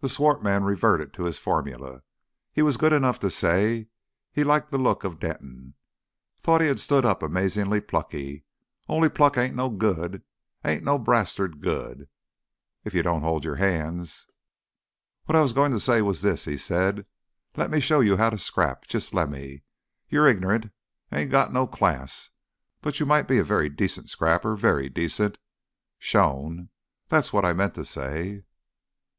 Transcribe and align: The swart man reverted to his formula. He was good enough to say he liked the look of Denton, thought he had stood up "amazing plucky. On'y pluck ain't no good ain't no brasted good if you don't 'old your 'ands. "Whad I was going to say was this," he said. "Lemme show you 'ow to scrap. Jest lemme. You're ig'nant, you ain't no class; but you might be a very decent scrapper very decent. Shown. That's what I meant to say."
The 0.00 0.08
swart 0.08 0.42
man 0.42 0.64
reverted 0.64 1.12
to 1.12 1.24
his 1.24 1.36
formula. 1.36 2.00
He 2.54 2.62
was 2.62 2.78
good 2.78 2.94
enough 2.94 3.18
to 3.20 3.28
say 3.30 3.88
he 4.32 4.42
liked 4.44 4.70
the 4.70 4.78
look 4.78 5.04
of 5.04 5.20
Denton, 5.20 5.74
thought 6.40 6.62
he 6.62 6.68
had 6.68 6.80
stood 6.80 7.04
up 7.04 7.22
"amazing 7.22 7.70
plucky. 7.82 8.46
On'y 8.88 9.10
pluck 9.10 9.36
ain't 9.36 9.54
no 9.54 9.68
good 9.68 10.22
ain't 10.64 10.84
no 10.84 10.96
brasted 10.98 11.60
good 11.60 12.08
if 12.82 12.94
you 12.94 13.02
don't 13.02 13.24
'old 13.24 13.44
your 13.44 13.56
'ands. 13.58 14.26
"Whad 15.26 15.36
I 15.36 15.42
was 15.42 15.52
going 15.52 15.70
to 15.72 15.80
say 15.80 16.00
was 16.00 16.22
this," 16.22 16.46
he 16.46 16.56
said. 16.56 17.04
"Lemme 17.58 17.78
show 17.80 18.00
you 18.00 18.16
'ow 18.16 18.30
to 18.30 18.38
scrap. 18.38 18.86
Jest 18.86 19.12
lemme. 19.12 19.60
You're 20.08 20.30
ig'nant, 20.34 20.70
you 21.12 21.18
ain't 21.18 21.52
no 21.52 21.66
class; 21.66 22.30
but 22.80 23.00
you 23.00 23.04
might 23.04 23.28
be 23.28 23.36
a 23.36 23.44
very 23.44 23.68
decent 23.68 24.08
scrapper 24.08 24.56
very 24.56 24.88
decent. 24.88 25.36
Shown. 25.98 26.70
That's 27.08 27.34
what 27.34 27.44
I 27.44 27.52
meant 27.52 27.74
to 27.74 27.84
say." 27.84 28.44